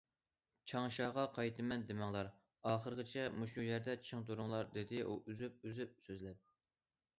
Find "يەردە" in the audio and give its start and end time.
3.69-3.97